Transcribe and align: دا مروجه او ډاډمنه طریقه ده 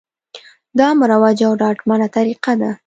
دا 0.79 0.87
مروجه 0.99 1.45
او 1.47 1.53
ډاډمنه 1.61 2.07
طریقه 2.17 2.53
ده 2.61 2.71